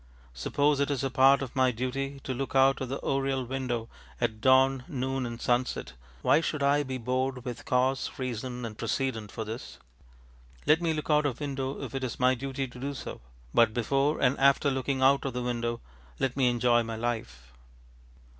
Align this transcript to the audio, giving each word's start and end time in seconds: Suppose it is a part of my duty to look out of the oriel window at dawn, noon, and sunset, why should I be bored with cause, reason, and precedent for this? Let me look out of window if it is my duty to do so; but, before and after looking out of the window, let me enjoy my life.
Suppose 0.33 0.79
it 0.79 0.89
is 0.89 1.03
a 1.03 1.11
part 1.11 1.43
of 1.43 1.55
my 1.55 1.69
duty 1.69 2.19
to 2.23 2.33
look 2.33 2.55
out 2.55 2.81
of 2.81 2.89
the 2.89 2.97
oriel 3.03 3.45
window 3.45 3.87
at 4.19 4.41
dawn, 4.41 4.83
noon, 4.87 5.27
and 5.27 5.39
sunset, 5.39 5.93
why 6.23 6.41
should 6.41 6.63
I 6.63 6.81
be 6.81 6.97
bored 6.97 7.45
with 7.45 7.65
cause, 7.65 8.09
reason, 8.17 8.65
and 8.65 8.75
precedent 8.75 9.31
for 9.31 9.43
this? 9.45 9.77
Let 10.65 10.81
me 10.81 10.91
look 10.95 11.11
out 11.11 11.27
of 11.27 11.39
window 11.39 11.79
if 11.83 11.93
it 11.93 12.03
is 12.03 12.19
my 12.19 12.33
duty 12.33 12.67
to 12.67 12.79
do 12.79 12.95
so; 12.95 13.21
but, 13.53 13.75
before 13.75 14.19
and 14.19 14.39
after 14.39 14.71
looking 14.71 15.03
out 15.03 15.23
of 15.23 15.33
the 15.33 15.43
window, 15.43 15.81
let 16.19 16.35
me 16.35 16.49
enjoy 16.49 16.81
my 16.81 16.95
life. 16.95 17.53